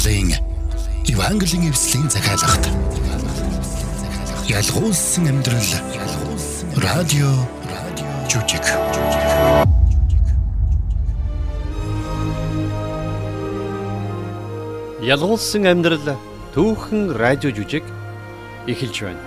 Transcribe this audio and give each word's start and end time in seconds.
Монголын 0.00 0.32
Евангелийн 1.08 1.68
эвслийн 1.68 2.08
захиалгад. 2.08 2.64
Ялгуулсан 4.48 5.28
амьдрал. 5.28 5.72
Радио 6.74 7.28
жүжиг. 8.24 8.64
Ялгуулсан 15.02 15.66
амьдрал. 15.66 16.16
Түүхэн 16.54 17.12
радио 17.12 17.50
жүжиг 17.52 17.84
эхэлж 18.66 19.04
байна. 19.04 19.20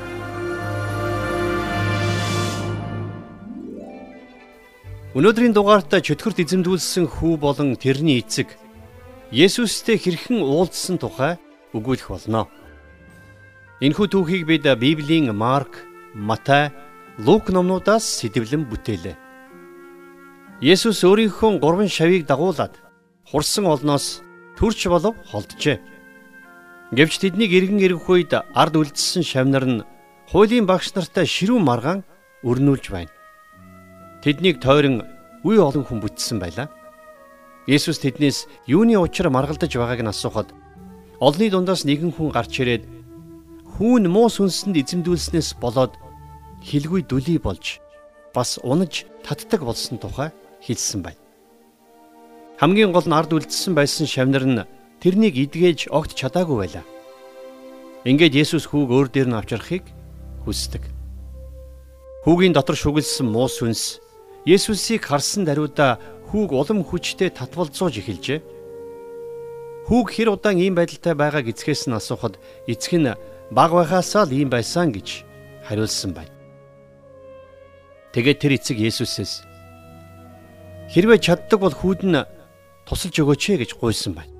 Өнөөдрийн 5.13 5.53
дугаартаа 5.53 6.01
чөтгөрт 6.01 6.41
эзэмдүүлсэн 6.41 7.05
хүү 7.05 7.37
болон 7.37 7.77
тэрний 7.77 8.17
эцэг 8.25 8.62
Есүстэй 9.33 9.97
хэрхэн 9.97 10.45
уулзсан 10.45 11.01
тухай 11.01 11.41
өгүүлэх 11.73 12.05
болно. 12.13 12.45
Энэхүү 13.81 14.07
түүхийг 14.13 14.45
бид 14.45 14.69
Библийн 14.77 15.33
Марк, 15.33 15.89
Матай, 16.13 16.69
Лук 17.17 17.49
номнуудаас 17.49 18.05
сэтгэлэн 18.21 18.69
бүтээлээ. 18.69 19.17
Есүс 20.61 21.01
өөрийнхөө 21.01 21.57
гурван 21.57 21.89
шавийг 21.89 22.29
дагуулад 22.29 22.77
хурсан 23.25 23.65
олноос 23.65 24.21
төрч 24.53 24.85
болов 24.85 25.17
холджээ. 25.25 25.81
Гэвч 26.93 27.25
тэднийг 27.25 27.57
эргэн 27.57 27.81
ирэх 27.81 28.05
үед 28.05 28.37
ард 28.37 28.77
үлдсэн 28.77 29.25
шавнар 29.25 29.65
нь 29.65 29.85
хуулийн 30.29 30.69
багш 30.69 30.93
нартай 30.93 31.25
ширүүн 31.25 31.65
маргаан 31.65 32.05
өрнүүлж 32.45 32.85
байна. 32.93 33.09
Тэднийг 34.21 34.61
тойрон 34.61 35.01
үе 35.41 35.57
олон 35.57 35.89
хүн 35.89 36.05
бүтсэн 36.05 36.37
байлаа. 36.37 36.69
Есүс 37.67 38.03
тэднээс 38.03 38.47
юуны 38.67 38.99
учир 38.99 39.31
маргалдаж 39.31 39.71
байгааг 39.71 40.01
нь 40.03 40.11
асуухад 40.11 40.51
олны 41.23 41.47
дундаас 41.47 41.87
нэгэн 41.87 42.11
хүн 42.11 42.29
гарч 42.35 42.59
ирээд 42.59 42.83
хүүн 43.79 44.11
муу 44.11 44.27
сүнсэнд 44.27 44.75
эзэмдүүлснээс 44.83 45.55
болоод 45.63 45.95
хилгүй 46.59 47.07
дүлий 47.07 47.39
болж 47.39 47.79
бас 48.35 48.59
унаж 48.59 49.07
татдаг 49.23 49.63
болсон 49.63 49.95
тухай 49.95 50.35
хэлсэн 50.59 51.01
байна. 51.07 51.21
Хамгийн 52.59 52.91
гол 52.91 53.07
нь 53.07 53.15
ард 53.15 53.31
үлдсэн 53.31 53.71
байсан 53.71 54.11
шавнар 54.11 54.43
нь 54.43 54.67
тэрнийг 54.99 55.39
идгээж 55.39 55.87
огт 55.87 56.11
чадаагүй 56.19 56.57
байлаа. 56.67 56.85
Ингээд 58.03 58.35
Есүс 58.43 58.67
хүүг 58.67 58.91
өөр 58.91 59.07
дээр 59.07 59.27
нь 59.31 59.39
авчрахыг 59.39 59.87
хүсдэг. 60.43 60.83
Хүүгийн 62.27 62.51
дотор 62.51 62.75
шүглсэн 62.75 63.27
муу 63.31 63.47
сүнс 63.47 64.03
Есүсийг 64.43 65.07
харсан 65.07 65.47
даруйда 65.47 65.99
хүүг 66.33 66.49
улам 66.49 66.81
хүчтэй 66.81 67.29
татвалзууж 67.29 68.01
эхэлжээ. 68.01 68.41
Хүүг 69.85 70.07
хэр 70.17 70.33
удаан 70.33 70.57
ийм 70.57 70.73
байдалтай 70.73 71.13
байгааг 71.13 71.45
эцгээс 71.53 71.85
нь 71.85 71.93
асуухад 71.93 72.41
эцэг 72.65 72.97
нь 72.97 73.13
баг 73.53 73.69
байхаасаа 73.69 74.25
л 74.25 74.33
ийм 74.33 74.49
байсан 74.49 74.89
гэж 74.89 75.29
хариулсан 75.61 76.17
байна. 76.17 76.33
Тэгээд 78.17 78.41
тэр 78.41 78.57
эцэг 78.57 78.81
Есүсээс 78.81 79.45
хэрвээ 80.89 81.21
чаддаг 81.21 81.61
бол 81.61 81.75
хүүд 81.77 82.01
нь 82.01 82.25
тусалж 82.89 83.13
өгөөч 83.13 83.43
ээ 83.53 83.61
гэж 83.61 83.71
гуйсан 83.77 84.17
байна. 84.17 84.33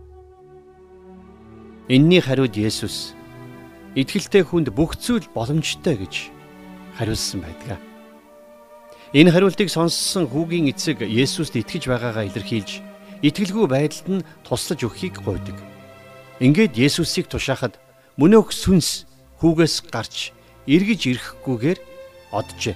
Энийний 1.94 2.26
хариуд 2.26 2.58
Есүс 2.58 3.14
итгэлтэй 3.94 4.42
хүнд 4.42 4.74
бүх 4.74 4.98
зүйл 4.98 5.30
боломжтой 5.30 5.94
гэж 6.02 6.34
хариулсан 6.98 7.46
байдаг. 7.46 7.93
Энэ 9.14 9.30
хариултыг 9.30 9.70
сонссон 9.70 10.26
хүүгийн 10.26 10.74
эцэг 10.74 11.06
Есүст 11.06 11.54
итгэж 11.54 11.86
байгаагаа 11.86 12.26
илэрхийлж 12.34 12.82
итгэлгүй 13.22 13.70
байдалд 13.70 14.08
нь 14.10 14.26
туслаж 14.42 14.90
өгөхийг 14.90 15.22
гуйдаг. 15.22 15.54
Ингээд 16.42 16.74
Есүсийг 16.74 17.30
тушаахад 17.30 17.78
мөнөөх 18.18 18.50
сүнс 18.50 19.06
хүүгээс 19.38 19.86
гарч 19.94 20.34
эргэж 20.66 21.14
ирэхгүйгээр 21.14 21.80
оджээ. 22.34 22.74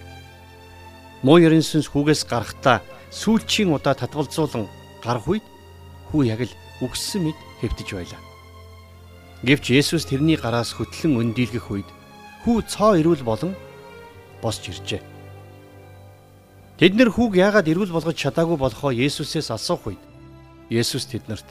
Муу 1.25 1.41
ярин 1.41 1.65
сүнс 1.65 1.89
хүүгээс 1.89 2.29
гарахдаа 2.29 2.85
сүүлчийн 3.09 3.73
удаа 3.73 3.97
татгалзуулан 3.97 4.69
гарах 5.01 5.25
үед 5.25 5.45
хүү 6.13 6.21
яг 6.29 6.45
л 6.45 6.53
үгссэн 6.85 7.33
мэд 7.33 7.37
хэвтэж 7.65 7.97
байлаа. 7.97 8.21
Гэвч 9.41 9.73
Есүс 9.73 10.05
тэрний 10.05 10.37
гараас 10.37 10.77
хөтлөн 10.77 11.17
өндийлгэх 11.17 11.65
үед 11.73 11.89
хүү 12.45 12.61
цоо 12.69 12.93
ирүүл 13.01 13.25
болон 13.25 13.57
босч 14.45 14.69
иржээ. 14.69 15.16
Тэд 16.77 16.93
нэр 16.93 17.09
хүүг 17.09 17.33
яагаад 17.41 17.65
эрүүл 17.65 17.89
болгож 17.89 18.13
чадаагүй 18.21 18.57
болохоо 18.61 18.93
Есүсээс 18.93 19.49
асуух 19.49 19.89
үед 19.89 20.01
Есүс 20.69 21.09
тэднэрт 21.09 21.49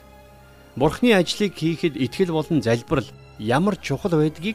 Бурхны 0.79 1.19
ажлыг 1.19 1.59
хийхэд 1.59 1.99
итгэл 1.99 2.31
болон 2.31 2.63
залбирал 2.63 3.11
ямар 3.43 3.75
чухал 3.75 4.15
байдгийг 4.15 4.55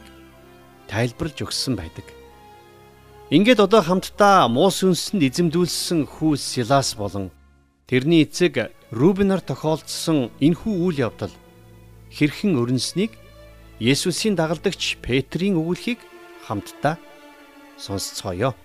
тайлбарлаж 0.88 1.44
өгсөн 1.44 1.76
байдаг. 1.76 2.08
Ингээд 3.28 3.60
одоо 3.60 3.84
хамтдаа 3.84 4.48
муу 4.48 4.72
сүнсэнд 4.72 5.20
эзэмдүүлсэн 5.28 6.08
хүү 6.08 6.40
Силас 6.40 6.96
болон 6.96 7.28
тэрний 7.84 8.24
эцэг 8.24 8.72
Рубенаар 8.92 9.44
тохиолдсон 9.44 10.32
энэхүү 10.40 10.72
үйл 10.72 11.12
явдал 11.12 11.34
хэрхэн 12.16 12.56
өрнснийг 12.56 13.12
Есүсийн 13.76 14.40
дагалдагч 14.40 15.04
Петрийн 15.04 15.60
өгүүлхийг 15.60 16.00
хамтдаа 16.48 16.96
сонсцгоё. 17.76 18.56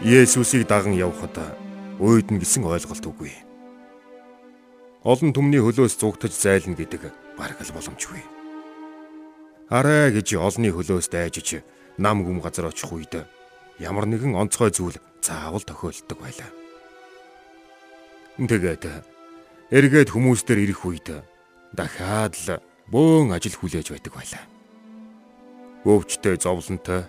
Есүсийг 0.00 0.64
даган 0.64 0.96
явхад 0.96 1.36
уйд 2.00 2.32
нь 2.32 2.40
гисэн 2.40 2.64
ойлголт 2.64 3.04
үгүй. 3.04 3.36
Олон 5.04 5.36
түмний 5.36 5.60
хөлөөс 5.60 6.00
зугтаж 6.00 6.32
зайлна 6.32 6.72
гэдэг 6.72 7.12
бараг 7.36 7.60
л 7.60 7.74
боломжгүй. 7.76 8.24
Арай 9.68 10.08
гэж 10.16 10.40
олны 10.40 10.72
хөлөөс 10.72 11.12
дайжиж 11.12 11.60
нам 12.00 12.24
гүм 12.24 12.40
газар 12.40 12.72
очих 12.72 12.88
үед 12.88 13.28
ямар 13.76 14.08
нэгэн 14.08 14.40
онцгой 14.40 14.72
зүйл 14.72 14.96
заавал 15.20 15.60
тохиолддог 15.60 16.16
байлаа. 16.16 16.48
Тэгээд 18.40 19.04
эргээд 19.68 20.16
хүмүүс 20.16 20.48
дээр 20.48 20.64
ирэх 20.64 20.80
үед 20.88 21.12
дахиад 21.76 22.40
л 22.40 22.64
бөөн 22.88 23.36
ажил 23.36 23.52
хүлээж 23.52 23.92
байдаг 23.92 24.16
байлаа. 24.16 24.44
Өвчтэй 25.84 26.40
зовлонтой 26.40 27.04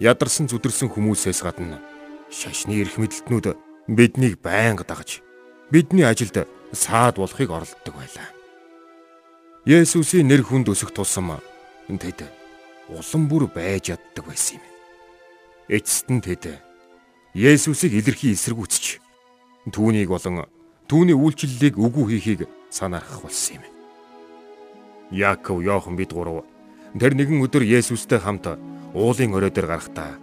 ядарсан 0.00 0.48
зүдэрсэн 0.48 0.88
хүмүүсээс 0.88 1.44
гадна 1.44 1.92
шашны 2.32 2.80
эрх 2.80 2.96
мэдэлтнүүд 2.96 3.46
биднийг 3.92 4.40
байнга 4.40 4.88
дагаж 4.88 5.20
бидний 5.68 6.08
ажилд 6.08 6.48
саад 6.72 7.20
болохыг 7.20 7.50
оролддог 7.52 7.94
байлаа. 7.94 8.28
Есүсийн 9.68 10.26
нэр 10.26 10.42
хүнд 10.42 10.72
өсөх 10.72 10.90
тусам 10.96 11.36
тэд 11.86 12.24
улам 12.88 13.28
бүр 13.28 13.46
байж 13.52 13.92
яддаг 13.92 14.24
байсан 14.24 14.58
юм. 14.58 14.64
Эцэст 15.68 16.08
нь 16.08 16.24
тэд 16.24 16.58
Есүсийг 17.36 17.92
илэрхий 17.92 18.32
эсэргүүцэж 18.32 19.00
түүнийг 19.72 20.08
болон 20.08 20.48
түүний 20.88 21.16
үйлчлэлийг 21.16 21.76
үгүй 21.76 22.16
хийхийг 22.16 22.48
санаарах 22.72 23.22
болсон 23.22 23.60
юм. 23.60 23.64
Яаков, 25.12 25.60
Йохан 25.60 25.96
бид 25.96 26.12
гурав 26.12 26.48
тэр 26.96 27.12
нэгэн 27.12 27.44
өдөр 27.44 27.62
Есүстэй 27.62 28.20
хамт 28.20 28.56
уулын 28.96 29.36
орой 29.36 29.52
дээр 29.52 29.68
гарахдаа 29.68 30.21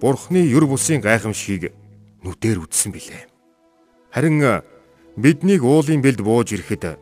Бурхны 0.00 0.44
юр 0.44 0.66
бусын 0.68 1.00
гайхамшигыг 1.00 1.72
нүдээр 2.20 2.68
үзсэн 2.68 2.92
билээ. 2.92 3.24
Харин 4.12 4.60
биднийг 5.16 5.64
уулын 5.64 6.04
бэлд 6.04 6.20
бууж 6.20 6.52
ирэхэд 6.52 7.00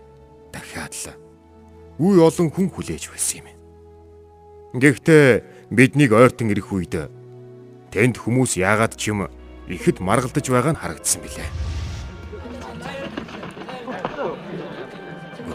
дахиад 0.54 0.94
л 0.94 1.18
үе 1.98 2.22
олон 2.22 2.54
хүн 2.54 2.70
хүлээж 2.70 3.10
байсан 3.10 3.42
юм. 3.42 3.50
Гэхдээ 4.78 5.42
биднийг 5.74 6.14
ойртон 6.14 6.54
ирэх 6.54 6.70
үед 6.70 7.10
тэнд 7.90 8.18
хүмүүс 8.22 8.58
яагаад 8.62 8.94
ч 8.94 9.10
юм 9.10 9.26
ихэд 9.66 9.98
маргалдаж 9.98 10.46
байгаа 10.46 10.74
нь 10.74 10.82
харагдсан 10.82 11.22
билээ. 11.22 11.50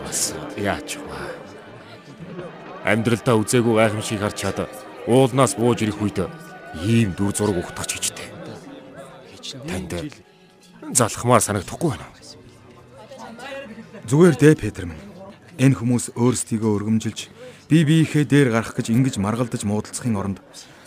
Бас 0.04 0.36
яач 0.60 1.00
вэ? 1.00 1.24
Амьдралдаа 2.84 3.36
үзээгүй 3.40 3.76
гайхамшиг 3.80 4.20
харж 4.20 4.36
чад 4.40 4.68
уулнаас 5.08 5.56
бууж 5.56 5.84
ирэх 5.84 6.00
үед 6.04 6.28
ийм 6.78 7.14
дүр 7.18 7.34
зураг 7.34 7.58
ухтгач 7.58 7.98
гэжтэй. 7.98 8.28
Танд 9.66 9.94
залхмаар 10.94 11.42
санагдахгүй 11.42 11.90
байна. 11.96 12.08
Зүгээр 14.10 14.36
дээ 14.38 14.56
Петр 14.56 14.86
минь. 14.86 15.02
Энэ 15.60 15.76
хүмүүс 15.76 16.16
өөрсдийгөө 16.16 16.72
өргөмжилж 16.78 17.30
бие 17.70 17.84
биехээ 17.86 18.26
дээр 18.26 18.50
гарах 18.54 18.74
гэж 18.78 18.90
ингэж 18.90 19.16
маргалдаж 19.20 19.68
муудалцахын 19.68 20.16
оронд 20.16 20.40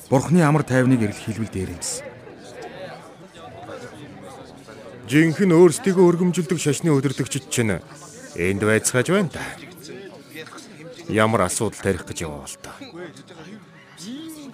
Бурхны 0.09 0.43
амар 0.43 0.65
тайвныг 0.65 1.03
эрэлхийлвэл 1.03 1.53
дээр 1.53 1.71
юмс. 1.77 2.03
Жинхэнэ 5.09 5.55
өөрсдийгөө 5.55 6.05
өргөмжилдэг 6.09 6.59
шашны 6.59 6.89
өдөрлөгчд 6.93 7.53
чинь 7.53 7.85
энд 8.37 8.63
байцгааж 8.65 9.09
байна 9.13 9.29
та. 9.29 9.45
Ямар 11.09 11.45
асуудал 11.45 11.81
тарих 11.81 12.09
гэж 12.09 12.25
яваа 12.25 12.49
бол 12.49 12.57
та. 12.61 12.73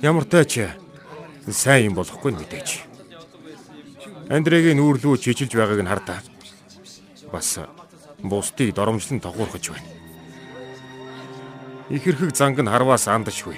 Ямар 0.02 0.24
тач 0.26 0.58
сайн 1.52 1.92
юм 1.92 1.94
болохгүй 1.96 2.32
мэдээж. 2.34 2.84
Андрегийн 4.28 4.76
нүүрлүү 4.76 5.16
чижилж 5.16 5.52
байгааг 5.56 5.80
нь 5.80 5.88
хардаа. 5.88 6.20
Бас 7.32 7.58
бусдыг 8.20 8.74
доромжлон 8.74 9.20
тогуурхаж 9.20 9.72
байна. 9.72 9.88
Их 11.88 12.04
хэрхэг 12.04 12.36
занг 12.36 12.60
нь 12.60 12.68
харваас 12.68 13.08
андашгүй. 13.08 13.56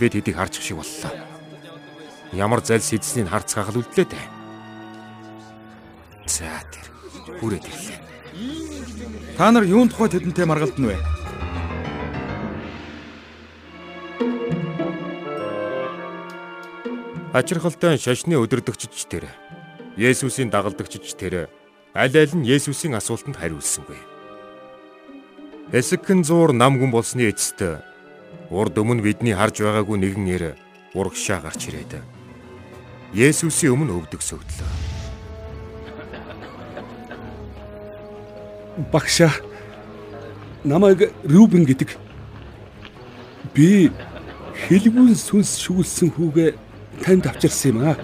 Бид 0.00 0.12
хэдийг 0.16 0.36
харчих 0.36 0.64
шиг 0.64 0.80
боллоо. 0.80 1.12
Ямар 2.32 2.64
залс 2.64 2.92
эзнийг 2.96 3.28
харцгаах 3.28 3.70
л 3.70 3.80
үлдлээ 3.84 4.06
дээ. 4.08 4.26
За 6.26 6.48
тэр 6.72 6.86
бүрээд 7.40 7.68
ирлээ. 7.68 8.00
Та 9.36 9.52
нар 9.52 9.64
юун 9.68 9.92
тухай 9.92 10.08
тэдэнтэй 10.08 10.48
маргалдана 10.48 10.96
вэ? 10.96 11.15
Ачирхалтай 17.36 17.98
шашны 18.00 18.38
өдөрдөгчч 18.40 19.02
тэр 19.12 19.28
Есүсийн 20.00 20.48
дагалдагчч 20.48 21.12
тэр 21.20 21.52
аль 21.92 22.16
аль 22.16 22.32
нь 22.32 22.48
Есүсийн 22.48 22.96
асуултанд 22.96 23.36
хариулсангүй. 23.36 24.00
Эсэгхэн 25.68 26.24
зуур 26.24 26.56
нам 26.56 26.80
гүн 26.80 26.88
болсны 26.96 27.28
эцэст 27.28 27.60
урд 28.48 28.80
өмнө 28.80 29.04
бидний 29.04 29.36
харж 29.36 29.60
байгаагүй 29.60 30.00
нэгэн 30.00 30.24
нэр 30.24 30.44
урагшаа 30.96 31.44
гарч 31.44 31.68
ирээд 31.68 32.00
Есүсийн 33.12 33.76
өмнө 33.76 34.00
өвдөг 34.00 34.24
сөгдлөө. 34.24 34.72
Багшаа 38.88 39.36
намайг 40.64 41.12
Рубен 41.28 41.68
гэдэг. 41.68 42.00
Би 43.52 43.92
хэлгүүн 44.56 45.12
сүнс 45.12 45.60
шүүлсэн 45.60 46.16
хүүгээ 46.16 46.64
танд 47.02 47.26
авчирсан 47.26 47.70
юм 47.72 47.78
аа. 47.84 47.96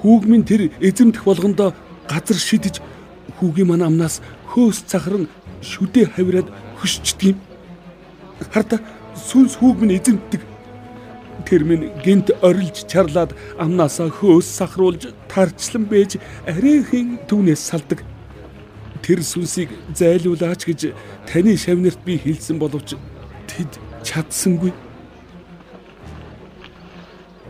Хүүг 0.00 0.24
минь 0.26 0.44
тэр 0.44 0.70
эзэмдэх 0.80 1.24
болгондоо 1.24 1.74
газар 2.08 2.38
шидэж 2.38 2.80
хүүгийн 3.38 3.68
маань 3.68 3.86
амнаас 3.88 4.20
хөөс 4.50 4.86
цахарн 4.90 5.26
шүдэ 5.60 6.14
хавираад 6.14 6.48
хөшчдөг 6.78 7.34
юм. 7.34 7.38
Харта 8.52 8.80
сүнс 9.16 9.58
хүүг 9.58 9.76
минь 9.80 9.96
эзэмддэг. 9.98 10.42
Тэр 11.46 11.62
минь 11.64 11.90
гинт 12.04 12.30
орилж 12.42 12.86
чарлаад 12.86 13.34
амнаасаа 13.58 14.10
хөөс 14.10 14.46
сахруулж 14.46 15.10
тарчлан 15.28 15.84
бэж 15.90 16.18
арайхийн 16.46 17.18
түүнээс 17.28 17.62
салдаг. 17.70 18.00
Тэр 19.02 19.22
сүнсийг 19.22 19.70
зайлуулаач 19.94 20.66
гэж 20.66 20.80
таны 21.28 21.56
шавнарт 21.56 22.00
би 22.04 22.18
хэлсэн 22.18 22.58
боловч 22.58 22.98
тэд 23.46 23.70
чадсангүй 24.02 24.72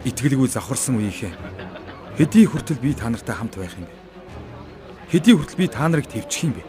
итгэлгүй 0.06 0.47
завхарсан 0.47 1.03
үеийнхээ 1.03 1.35
хэдий 2.14 2.47
хүртэл 2.47 2.79
би 2.79 2.94
та 2.94 3.11
нартай 3.11 3.35
хамт 3.35 3.58
байх 3.58 3.75
юм 3.75 3.91
бэ? 3.91 3.94
Хэдий 5.11 5.35
хүртэл 5.35 5.58
би 5.58 5.67
та 5.67 5.91
нарыг 5.91 6.06
твчих 6.06 6.47
юм 6.47 6.55
бэ? 6.55 6.62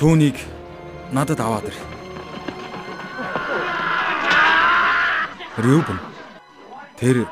Түүнийг 0.00 0.40
надад 1.12 1.40
аваад 1.44 1.68
ир. 1.68 1.76
Рюбен 5.60 6.00
тэр 6.96 7.28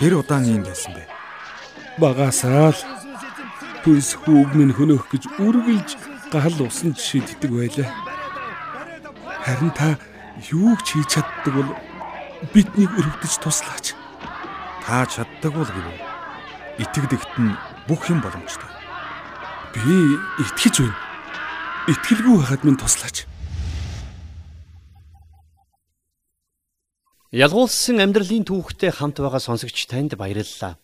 хэр 0.00 0.18
удаан 0.24 0.48
юм 0.48 0.64
байсан 0.64 0.96
бэ? 0.96 1.04
Багасаа 2.00 2.72
л 2.72 2.80
түс 3.84 4.16
хүүг 4.16 4.56
минь 4.56 4.72
хөнөөх 4.72 5.12
гэж 5.12 5.28
үргэлж 5.44 5.90
гал 6.32 6.58
усан 6.64 6.96
шийддэг 6.96 7.52
байлаа. 7.52 7.92
Харин 9.44 9.70
та 9.76 10.00
юу 10.50 10.72
ч 10.80 10.98
хийж 10.98 11.20
чаддаг 11.20 11.52
бол 11.52 11.70
биднийг 12.52 12.90
өрөвдөж 12.92 13.34
туслаач. 13.40 13.94
Та 14.84 15.06
чаддаг 15.08 15.52
бол 15.54 15.64
гэв. 15.64 15.86
Итгэдэгт 16.82 17.32
нь 17.40 17.56
бүх 17.88 18.10
юм 18.10 18.20
боломжтой. 18.20 18.68
Би 19.72 20.18
итгэж 20.42 20.84
байна. 20.84 20.98
Итгэлгүй 21.88 22.36
байхад 22.40 22.64
минь 22.64 22.80
туслаач. 22.80 23.24
Ялгуулсан 27.32 27.98
амьдралын 27.98 28.44
түүхтэй 28.46 28.92
хамт 28.94 29.18
байгаа 29.18 29.42
сонсогч 29.42 29.88
танд 29.90 30.14
баярлалаа. 30.14 30.78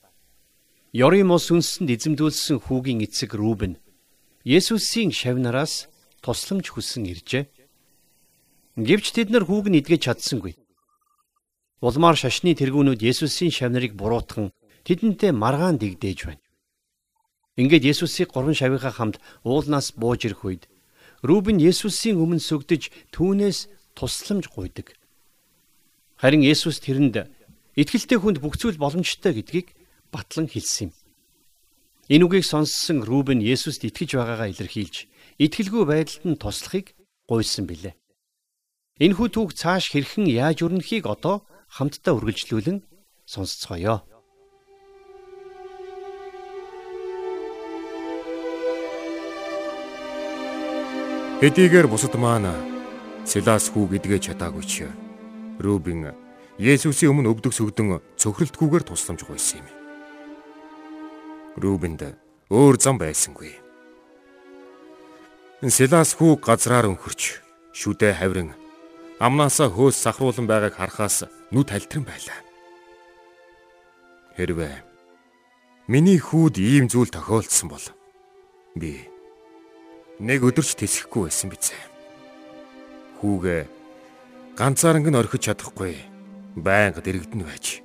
Ёрим 0.91 1.31
ус 1.31 1.47
үнсэнд 1.55 1.95
эзэмдүүлсэн 1.95 2.59
хүүгийн 2.67 3.07
эцэг 3.07 3.39
Рубен 3.39 3.79
Есүсийн 4.43 5.13
шавнараас 5.13 5.87
тусламж 6.25 6.73
хүсэн 6.73 7.07
иржээ. 7.07 7.45
Гэвч 8.81 9.13
тэд 9.15 9.29
нар 9.31 9.45
хүүг 9.45 9.69
нь 9.69 9.79
эдгэж 9.79 10.09
чадсангүй. 10.09 10.60
Улмаар 11.81 12.13
шашны 12.13 12.53
тэргүүнүүд 12.53 13.01
Есүсийн 13.01 13.49
шавнарыг 13.49 13.97
буруутган 13.97 14.53
тэдэнтэй 14.85 15.33
маргаан 15.33 15.81
дэгдээж 15.81 16.19
байна. 16.29 16.45
Ингээд 17.57 17.89
Есүсийг 17.89 18.37
гурван 18.37 18.53
шавийнхаа 18.53 18.93
хамт 18.93 19.17
уулнаас 19.49 19.97
бууж 19.97 20.29
ирэх 20.29 20.45
үед 20.45 20.63
Рубен 21.25 21.57
Есүсийн 21.57 22.21
өмнө 22.21 22.45
сүгдэж 22.45 23.13
түүнээс 23.17 23.73
тусламж 23.97 24.53
гуйдаг. 24.53 24.93
Харин 26.21 26.45
Есүс 26.45 26.85
тэрэнд 26.85 27.25
итгэлтэй 27.81 28.19
хүнд 28.21 28.45
бүх 28.45 28.61
зүйл 28.61 28.77
боломжтой 28.77 29.41
гэдгийг 29.41 29.73
батлан 30.13 30.53
хэлсэн 30.53 30.89
юм. 30.89 30.93
Энэ 32.13 32.25
үгийг 32.29 32.45
сонссон 32.45 33.09
Рубен 33.09 33.41
Есүст 33.41 33.89
итгэж 33.89 34.21
байгаагаа 34.21 34.53
илэрхийлж 34.53 35.09
итгэлгүй 35.41 35.85
байдалд 35.89 36.25
нь 36.29 36.37
туслахыг 36.37 36.93
гуйсан 37.25 37.65
билээ. 37.65 37.97
Энэхүү 39.01 39.29
түүх 39.33 39.57
цааш 39.57 39.97
хэрхэн 39.97 40.29
яаж 40.29 40.61
өрнөхийг 40.61 41.09
одоо 41.09 41.49
хамтдаа 41.71 42.19
үргэлжлүүлэн 42.19 42.79
сонсцгоё. 43.25 44.03
Хэдийгээр 51.41 51.87
бусад 51.89 52.15
маань 52.21 52.53
Силас 53.25 53.73
хүү 53.73 53.97
гэдгээ 53.97 54.21
чадаагүй 54.27 54.65
ч 54.67 54.85
Рубин 55.63 56.13
Есүсийн 56.61 57.17
өмнө 57.17 57.33
өвдөг 57.33 57.57
сүгдэн 57.57 57.97
цөхрөлтгүйгээр 58.21 58.85
тусламж 58.85 59.25
гуйсан 59.25 59.65
юм. 59.65 59.69
Рубинд 61.57 62.05
өөр 62.53 62.77
зам 62.77 63.01
байсангүй. 63.01 63.57
Силас 65.65 66.13
хүү 66.19 66.45
газраар 66.45 66.93
өнхөрч 66.93 67.41
шүдэ 67.73 68.21
хаврын 68.21 68.53
амнаасаа 69.17 69.73
хөөс 69.73 69.97
сахруулан 69.97 70.45
байгааг 70.45 70.77
харахаас 70.77 71.25
нүд 71.51 71.67
тальтран 71.71 72.07
байлаа. 72.07 72.41
Хэрвээ 74.39 74.77
миний 75.91 76.19
хүүд 76.23 76.57
ийм 76.63 76.87
зүйл 76.87 77.11
тохиолдсон 77.11 77.69
бол 77.71 77.87
би 78.79 79.11
нэг 80.23 80.47
өдөрч 80.47 80.79
тэсэхгүй 80.79 81.27
байсан 81.27 81.51
биз. 81.51 81.75
Хүүгээ 83.19 83.63
ганцаарнг 84.55 85.11
нь 85.11 85.19
орхиж 85.19 85.51
чадахгүй 85.51 85.99
байнга 86.55 87.03
дэрэгдэн 87.03 87.43
байж 87.43 87.83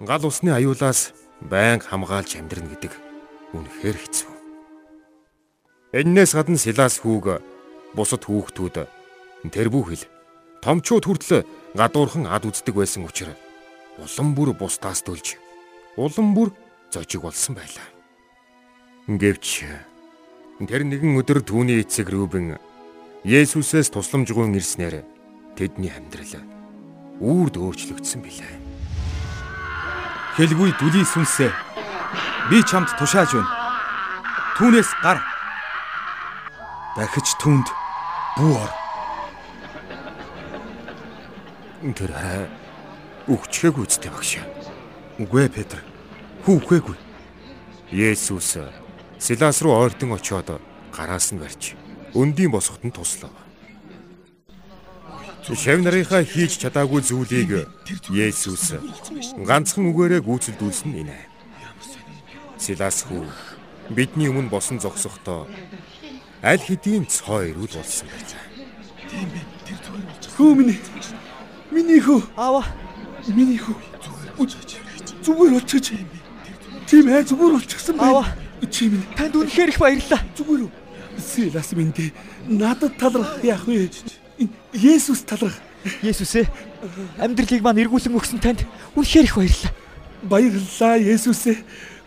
гал 0.00 0.22
усны 0.28 0.54
аюулаас 0.54 1.10
байнга 1.42 1.90
хамгаалж 1.90 2.38
амьдрна 2.38 2.70
гэдэг 2.70 2.92
үнэхээр 3.56 3.96
хэцүү. 3.98 4.32
Эннээс 5.94 6.32
гадна 6.34 6.58
Силас 6.58 7.02
хүүг 7.02 7.42
бусад 7.94 8.22
хүүхдүүд 8.26 8.76
тэр 9.50 9.68
бүхэл 9.70 10.04
томчууд 10.62 11.04
хүртэл 11.06 11.46
гадуурхан 11.74 12.26
ад 12.30 12.46
үздэг 12.46 12.74
байсан 12.74 13.04
учраас 13.04 13.38
улам 13.98 14.34
бүр 14.34 14.54
бусдаас 14.54 15.02
дөлж 15.02 15.36
улам 15.96 16.34
бүр 16.34 16.54
зожиг 16.90 17.22
болсон 17.22 17.58
байлаа. 17.58 17.88
Гэвч 19.10 19.66
тэр 20.70 20.82
нэгэн 20.86 21.18
өдөр 21.18 21.42
түүний 21.42 21.82
эцэг 21.82 22.08
Рубен 22.14 22.58
Есүсээс 23.24 23.90
тусламжгүй 23.90 24.54
ирснээр 24.54 25.02
тэдний 25.58 25.90
амьдрал 25.90 26.44
үрд 27.18 27.58
өөрчлөгдсөн 27.58 28.20
билээ. 28.22 28.54
Хэлгүй 30.36 30.70
дүлий 30.78 31.06
сүнсээ 31.06 31.52
би 32.50 32.62
чамд 32.62 32.90
тушааж 32.98 33.34
байна. 33.34 33.50
Түүнээс 34.58 34.90
гар. 35.02 35.18
Дахиж 36.94 37.34
түнд 37.42 37.66
бүү 38.38 38.54
ор. 38.62 38.83
Тэр 41.84 42.16
арай 42.16 42.48
өгчгээгүй 43.28 43.84
үстэй 43.84 44.08
багш. 44.08 44.40
Үгүй 45.20 45.44
ээ 45.44 45.52
Петр. 45.52 45.84
Хүү 46.48 46.56
үхээгүй. 46.64 46.96
Есүс 47.92 48.56
Силас 49.20 49.60
руу 49.60 49.76
ойртон 49.76 50.16
очиод 50.16 50.48
гараас 50.96 51.36
нь 51.36 51.40
барьж 51.44 51.76
өндийн 52.16 52.48
босгот 52.48 52.88
нь 52.88 52.94
туслав. 52.94 53.28
Шав 55.44 55.78
нарынхаа 55.84 56.24
хийж 56.24 56.56
чадаагүй 56.56 57.04
зүйлийг 57.04 57.68
Есүс 58.08 58.80
ганцхан 59.44 59.84
үгээрээ 59.92 60.24
гүйцэлдүүлсэн 60.24 60.88
нь 60.88 61.00
энэ. 61.04 61.20
Силас 62.56 63.04
хүү 63.04 63.28
бидний 63.92 64.32
өмнө 64.32 64.48
босон 64.48 64.80
зогсохдоо 64.80 65.44
аль 66.40 66.64
хэдийн 66.64 67.04
цой 67.12 67.52
ирүүл 67.52 67.76
болсон 67.76 68.08
байлаа. 68.08 68.44
Тийм 69.04 69.28
бэ. 69.28 69.40
Тэр 69.68 69.78
зүгээр 69.84 70.06
болж. 70.08 70.24
Хүү 70.32 70.52
минь 70.56 70.72
Миний 71.74 71.98
хүү. 71.98 72.22
Аава. 72.38 72.62
Миний 73.34 73.58
хүү. 73.58 73.74
Зүгээр 75.26 75.58
болчихж. 75.58 75.90
Тийм 76.86 77.08
ээ 77.10 77.26
зүгээр 77.26 77.52
болчихсон 77.58 77.98
байна. 77.98 78.22
Аава. 78.22 78.24
Чи 78.70 78.86
минь 78.88 79.02
Танд 79.18 79.34
үнэхээр 79.34 79.74
их 79.74 79.78
баярлалаа. 79.82 80.22
зүгээр 80.38 80.62
үү? 80.64 80.70
Силас 81.18 81.72
минь 81.74 81.90
дээ. 81.90 82.14
Надад 82.46 82.94
талрах 82.94 83.42
яах 83.42 83.66
вэ? 83.66 83.90
Есүс 84.70 85.26
талрах. 85.26 85.58
Есүс 86.02 86.46
ээ. 86.46 86.46
Амьдралыг 87.18 87.58
маань 87.58 87.82
эргүүлэн 87.82 88.14
өгсөн 88.14 88.38
танд 88.38 88.62
үнэхээр 88.94 89.26
их 89.26 89.34
баярлалаа. 89.34 89.74
Баярлалаа 90.22 90.96
Есүс 91.02 91.42
ээ. 91.50 91.58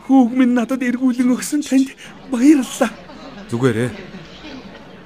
Хүүг 0.08 0.32
минь 0.32 0.56
надад 0.56 0.80
эргүүлэн 0.80 1.28
өгсөн 1.36 1.62
танд 1.68 1.92
баярлалаа. 2.32 2.90
Зүгээрээ. 3.52 3.92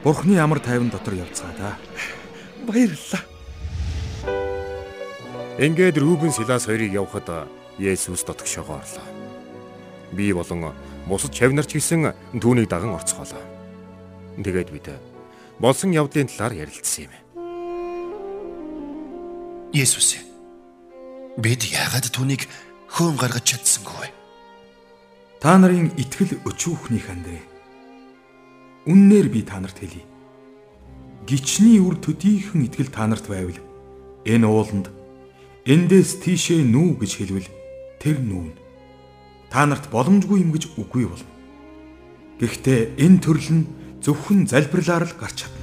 Бурхны 0.05 0.37
амар 0.37 0.61
тайван 0.61 0.93
дотор 0.93 1.17
явцгаа 1.17 1.49
да. 1.57 1.77
Баярлалаа. 2.69 3.30
Ингээд 5.61 6.01
Рубен 6.01 6.31
Силас 6.33 6.65
хоёрыг 6.65 6.89
явхад 6.89 7.29
Есүс 7.77 8.25
дотгошоогоо 8.25 8.81
орлоо. 8.81 9.05
Би 10.11 10.33
болон 10.33 10.73
бусад 11.05 11.37
чавнарч 11.37 11.77
гисэн 11.77 12.17
түүнийг 12.33 12.65
даган 12.65 12.97
орцгоолоо. 12.97 13.45
Тэгээд 14.41 14.73
бид 14.73 14.89
болсон 15.61 15.93
явдлын 15.93 16.33
талаар 16.33 16.65
ярилцсан 16.65 17.05
юм. 17.05 17.13
Есүс. 19.69 20.17
Бид 21.37 21.61
яагаад 21.69 22.09
түүнийг 22.09 22.49
хөөн 22.89 23.21
гаргаж 23.21 23.53
чадсангүй 23.53 24.09
вэ? 24.09 24.09
Та 25.45 25.61
нарын 25.61 25.93
итгэл 25.93 26.41
өчүүхнийх 26.41 27.05
андрэ. 27.05 27.37
Үннээр 28.89 29.29
би 29.29 29.45
та 29.45 29.61
нарт 29.61 29.77
хэлье. 29.77 30.09
Гичний 31.29 31.77
үр 31.77 32.01
төдийхөн 32.01 32.65
итгэл 32.65 32.89
та 32.89 33.05
нарт 33.05 33.29
байвал 33.29 33.61
энэ 34.25 34.49
ууланд 34.49 34.89
эндээс 35.61 36.25
тийшээ 36.25 36.65
нүү 36.65 36.97
гэж 37.05 37.11
хэлвэл 37.21 37.49
тэр 38.01 38.17
нүүн. 38.17 38.57
Та 39.53 39.69
нарт 39.69 39.93
боломжгүй 39.93 40.41
юм 40.41 40.49
гэж 40.57 40.73
үгүй 40.73 41.05
болно. 41.05 41.29
Гэхдээ 42.41 42.97
энэ 42.97 43.21
төрөл 43.21 43.49
нь 43.61 43.69
зөвхөн 44.01 44.49
залбирлаар 44.49 45.05
л 45.05 45.13
гарч 45.21 45.45
чадна. 45.45 45.61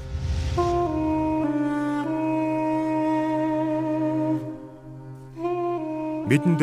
Бидэнд 6.31 6.63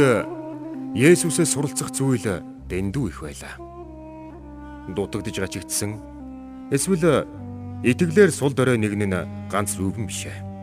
Есүсээс 0.96 1.51
суралцах 1.51 1.92
зүйл 1.92 2.39
дэндүү 2.72 3.06
их 3.12 3.20
байлаа. 3.20 3.60
Дутагдж 4.96 5.44
гачигдсан 5.44 6.00
эсвэл 6.72 7.27
итгэлээр 7.84 8.32
сул 8.32 8.56
дорой 8.56 8.80
нэгэн 8.80 9.12
нь 9.12 9.50
ганц 9.51 9.75
рүүгэн 9.75 10.08
биш 10.08 10.32
ээ. 10.32 10.55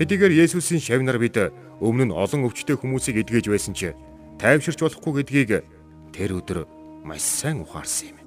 Хэдийгээр 0.00 0.32
Есүсийн 0.48 0.80
шавнаар 0.80 1.20
бид 1.20 1.36
өмнө 1.76 2.08
нь 2.08 2.16
олон 2.16 2.48
өвчтөе 2.48 2.80
хүмүүсийг 2.80 3.20
эдгэж 3.20 3.52
байсан 3.52 3.76
ч 3.76 3.92
тайвширч 4.40 4.80
болохгүй 4.80 5.20
гэдгийг 5.20 5.60
тэр 6.16 6.40
өдөр 6.40 6.64
маш 7.04 7.20
сайн 7.20 7.60
ухаарсан 7.60 8.16
юм. 8.16 8.18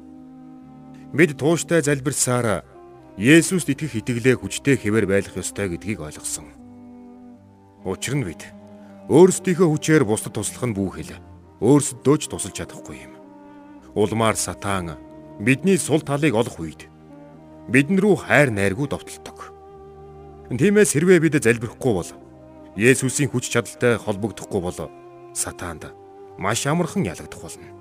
Бид 1.18 1.34
тууштай 1.34 1.82
залбирсаар 1.82 2.62
Есүст 3.18 3.74
итгэх 3.74 4.06
итгэлээ 4.06 4.38
хүчтэй 4.38 4.78
хэвээр 4.78 5.10
байлгах 5.10 5.42
ёстой 5.42 5.74
гэдгийг 5.74 6.06
ойлгосон. 6.06 6.54
Учир 7.90 8.22
нь 8.22 8.26
бид 8.30 8.54
өөрсдийнхөө 9.10 9.70
хүчээр 9.74 10.06
бусдад 10.06 10.38
туслах 10.38 10.70
нь 10.70 10.78
бүхэл 10.78 11.18
өөрсдөө 11.58 12.16
ч 12.22 12.30
тусалж 12.30 12.54
чадахгүй 12.54 13.02
юм. 13.02 13.18
Улмаар 13.98 14.38
сатан 14.38 14.94
бидний 15.42 15.82
сул 15.82 16.06
талыг 16.06 16.38
олох 16.38 16.62
үед 16.62 16.86
бидэн 17.66 17.98
рүү 17.98 18.30
хайр 18.30 18.54
найргүй 18.54 18.90
довтолдог. 18.94 19.53
Тиймээс 20.54 20.94
хэрвээ 20.94 21.18
бид 21.18 21.42
залбирахгүй 21.42 21.94
бол 21.98 22.10
Есүсийн 22.78 23.34
хүч 23.34 23.50
чадалтай 23.50 23.98
холбогдохгүй 23.98 24.62
бол 24.62 24.80
сатаанд 25.34 25.90
маш 26.38 26.70
амархан 26.70 27.02
ялагдах 27.10 27.42
болно. 27.42 27.74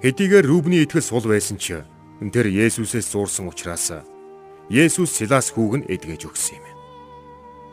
Хэдийгээр 0.00 0.48
Рубны 0.48 0.80
итгэл 0.80 1.04
сул 1.04 1.28
байсан 1.28 1.60
ч 1.60 1.84
тэр 2.32 2.48
Есүсээс 2.48 3.04
зуурсан 3.12 3.52
учраас 3.52 3.92
Есүс 4.72 5.12
Силас 5.12 5.52
хүүг 5.52 5.84
нь 5.84 5.88
эдгэж 5.92 6.24
өгсөн 6.32 6.56
юм. 6.56 6.66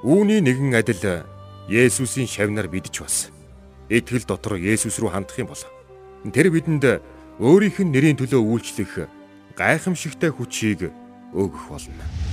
Үүний 0.04 0.44
нэгэн 0.44 0.76
адил 0.76 1.24
Есүсийн 1.72 2.28
шавнаар 2.28 2.68
бид 2.68 2.92
ч 2.92 3.00
бас 3.00 3.32
итгэл 3.88 4.28
дотор 4.28 4.60
Есүс 4.60 5.00
рүү 5.00 5.16
хандах 5.16 5.40
юм 5.40 5.56
бол 5.56 5.64
тэр 6.36 6.52
бидэнд 6.52 7.00
өөрийнх 7.40 7.80
нь 7.80 7.94
нэрийн 7.96 8.20
төлөө 8.20 8.44
үйлчлэх 8.44 9.08
гайхамшигтай 9.56 10.36
хүчийг 10.36 10.92
өгөх 11.32 11.72
болно. 11.72 12.29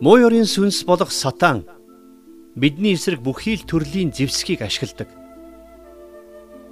Муу 0.00 0.14
ёрийн 0.14 0.46
сүнс 0.46 0.86
болох 0.86 1.10
сатан 1.10 1.66
бидний 2.54 2.94
эсрэг 2.94 3.18
бүхий 3.18 3.58
л 3.58 3.66
төрлийн 3.66 4.14
зэвсгийг 4.14 4.62
ашигладаг. 4.62 5.10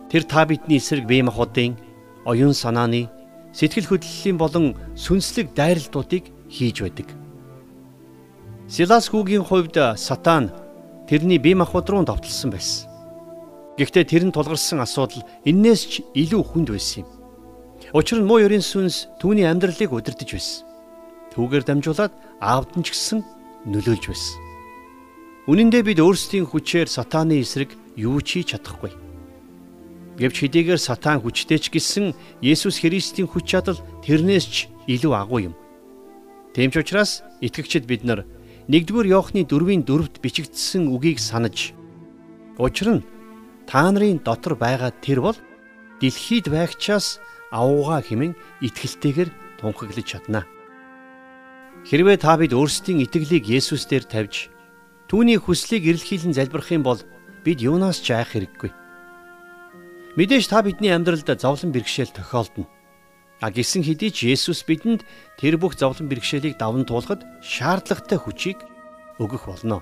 Тэр 0.06 0.22
та 0.22 0.46
бидний 0.46 0.78
эсрэг 0.78 1.10
бие 1.10 1.26
махбодын, 1.26 1.74
оюун 2.22 2.54
санааны, 2.54 3.10
сэтгэл 3.50 3.90
хөдлөлийн 3.90 4.38
болон 4.38 4.78
сүнслэг 4.94 5.58
дайралтуудыг 5.58 6.30
хийж 6.46 6.86
байдаг. 6.86 7.10
Силас 8.70 9.10
хүүгийн 9.10 9.42
хувьд 9.42 9.74
сатан 9.98 10.54
тэрний 11.10 11.42
бие 11.42 11.58
махбод 11.58 11.90
руу 11.90 12.06
давталсан 12.06 12.54
байсан. 12.54 12.86
Гэхдээ 13.74 14.06
тэр 14.06 14.22
нь 14.30 14.34
тулгарсан 14.34 14.78
асуудал 14.86 15.26
эннээс 15.42 15.82
ч 15.82 15.92
илүү 16.14 16.42
хүнд 16.46 16.70
байсан 16.70 17.02
юм. 17.02 17.10
Учир 17.90 18.22
нь 18.22 18.28
муу 18.30 18.38
ёрийн 18.38 18.62
сүнс 18.62 19.10
түүний 19.18 19.50
амьдралыг 19.50 19.90
удирдах 19.90 20.30
байсан. 20.30 20.65
Түүгээр 21.36 21.64
дамжуулаад 21.68 22.12
аавд 22.40 22.80
нь 22.80 22.84
ч 22.88 22.96
гэсэн 22.96 23.20
нөлөөлж 23.68 24.04
байсан. 24.08 24.40
Үнэн 25.46 25.68
дээр 25.68 25.84
бид 25.84 26.00
өөрсдийн 26.00 26.48
хүчээр 26.48 26.88
сатааны 26.88 27.38
эсрэг 27.44 27.76
юу 27.94 28.24
ч 28.24 28.40
хийж 28.40 28.56
чадахгүй. 28.56 28.90
Гэвч 30.16 30.36
хэдийгээр 30.48 30.80
сатан 30.80 31.20
хүчтэй 31.20 31.60
ч 31.60 31.68
гэсэн 31.68 32.16
Есүс 32.40 32.80
Христийн 32.80 33.28
хүч 33.28 33.52
чадал 33.52 33.76
тэрнээс 34.00 34.46
ч 34.48 34.56
илүү 34.88 35.12
агуу 35.12 35.52
юм. 35.52 35.54
Тийм 36.56 36.72
ч 36.72 36.80
учраас 36.80 37.20
итгэгчид 37.44 37.84
бид 37.84 38.02
нар 38.08 38.24
1-р 38.72 39.06
Иохны 39.12 39.44
4-ийн 39.44 39.84
4-т 39.84 40.24
бичигдсэн 40.24 40.88
үгийг 40.88 41.20
санаж 41.20 41.76
учир 42.56 42.96
нь 42.96 43.06
та 43.68 43.92
нарын 43.92 44.24
дотор 44.24 44.56
байгаа 44.56 44.88
тэр 45.04 45.20
бол 45.20 45.38
дэлхийд 46.00 46.48
байгчаас 46.48 47.20
авууга 47.52 48.00
хэмээн 48.00 48.32
итгэлтэйгээр 48.64 49.30
тунхаглаж 49.60 50.06
чадна. 50.08 50.48
Хэрвээ 51.86 52.18
та 52.18 52.34
бид 52.34 52.50
өөрсдийн 52.50 53.06
итгэлийг 53.06 53.46
Есүс 53.46 53.86
дээр 53.86 54.10
тавьж 54.10 54.50
түүний 55.06 55.38
хүслийг 55.38 55.86
эрэлхийлэн 55.86 56.34
залбирх 56.34 56.74
юм 56.74 56.82
бол 56.82 56.98
бид 57.46 57.62
юунаас 57.62 58.02
ч 58.02 58.10
айх 58.10 58.34
хэрэггүй. 58.34 58.74
Мэдээж 60.18 60.50
та 60.50 60.66
бидний 60.66 60.90
амьдралд 60.90 61.30
зовлон 61.38 61.70
бэрхшээл 61.70 62.10
тохиолдно. 62.10 62.66
А 63.38 63.54
гисэн 63.54 63.86
хэдий 63.86 64.10
ч 64.10 64.26
Есүс 64.34 64.66
бидэнд 64.66 65.06
тэр 65.38 65.62
бүх 65.62 65.78
зовлон 65.78 66.10
бэрхшээлийг 66.10 66.58
даван 66.58 66.82
туулахад 66.82 67.22
шаардлагатай 67.38 68.18
хүчийг 68.18 68.58
өгөх 69.22 69.46
болно. 69.46 69.78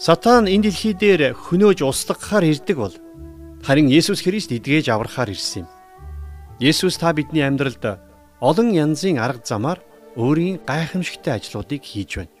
Сатан 0.00 0.48
энэ 0.48 0.72
дэлхий 0.72 0.96
дээр 0.96 1.36
хөнөөж 1.36 1.84
устгахаар 1.84 2.48
ирдэг 2.48 2.80
бол 2.80 2.96
харин 3.60 3.92
Есүс 3.92 4.24
Христ 4.24 4.56
эдгэж 4.56 4.88
аврахаар 4.88 5.36
ирсэн 5.36 5.68
юм. 5.68 5.72
Есүс 6.64 6.96
та 6.96 7.12
бидний 7.12 7.44
амьдралд 7.44 8.00
олон 8.40 8.72
янзын 8.72 9.20
арга 9.20 9.44
замаар 9.44 9.84
өөрийн 10.16 10.60
гайхамшигтай 10.64 11.36
ажлуудыг 11.36 11.84
хийж 11.84 12.16
байна. 12.16 12.34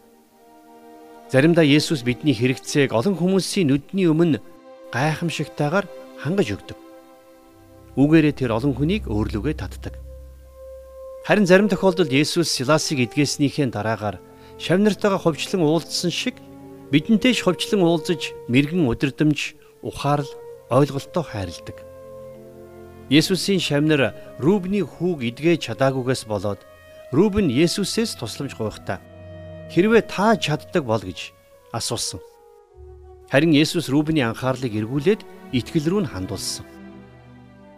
Заримдаа 1.28 1.64
Есүс 1.64 2.00
бидний 2.02 2.32
хэрэгцээг 2.32 2.96
олон 2.96 3.14
хүмүүсийн 3.20 3.68
нүдний 3.68 4.08
өмнө 4.08 4.40
гайхамшигтайгаар 4.94 5.86
хангаж 6.16 6.48
өгдөг. 6.56 6.78
Үүгээрээ 8.00 8.34
тэр 8.36 8.50
олон 8.56 8.72
хүнийг 8.72 9.04
өөрлөгөө 9.12 9.54
татдаг. 9.60 9.94
Харин 11.26 11.44
зарим 11.44 11.68
тохиолдолд 11.68 12.12
Есүс 12.14 12.48
Силасыг 12.48 13.02
эдгээснийхээ 13.04 13.68
дараагаар 13.74 14.22
шавнартайгаа 14.62 15.20
ховчлон 15.20 15.66
уулзсан 15.66 16.14
шиг 16.14 16.38
бидэнтэй 16.94 17.34
ч 17.34 17.42
ховчлон 17.42 17.82
уулзаж 17.82 18.32
мэрэгэн 18.48 18.86
өдөрдөмж 18.86 19.40
ухаарл 19.82 20.30
ойлголтоо 20.70 21.24
хайрладаг. 21.26 21.82
Есүсийн 23.10 23.58
шавнар 23.58 24.14
Рубны 24.38 24.86
хүүг 24.86 25.26
эдгэж 25.26 25.66
чадаагүйгээс 25.66 26.24
болоод 26.30 26.62
Рубен 27.14 27.46
Есүсээс 27.46 28.18
тусламж 28.18 28.58
гуйхдаа 28.58 28.98
хэрвээ 29.70 30.10
та 30.10 30.34
чаддаг 30.34 30.82
бол 30.82 30.98
гэж 30.98 31.30
асуусан. 31.70 32.18
Харин 33.30 33.54
Есүс 33.54 33.86
Рубений 33.86 34.26
анхаарлыг 34.26 34.74
эргүүлээд 34.74 35.22
итгэл 35.54 35.86
рүү 35.86 36.00
нь 36.02 36.10
хандуулсан. 36.10 36.66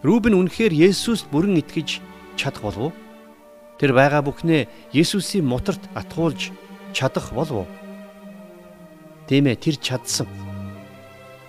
Рубен 0.00 0.32
үнэхээр 0.32 0.72
Есүст 0.72 1.28
бүрэн 1.28 1.60
итгэж 1.60 2.00
чадах 2.40 2.64
болов 2.64 2.82
уу? 2.88 2.92
Тэр 3.76 3.92
байгаа 3.92 4.24
бүхнээ 4.24 4.96
Есүсийн 4.96 5.44
моторт 5.44 5.84
атгуулж 5.92 6.48
чадах 6.96 7.28
болов 7.36 7.68
уу? 7.68 7.68
Тийм 9.28 9.44
ээ, 9.44 9.60
тэр 9.60 9.76
чадсан. 9.76 10.24